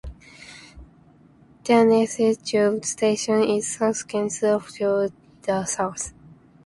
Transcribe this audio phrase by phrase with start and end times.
[1.63, 6.11] The nearest tube station is South Kensington to the south.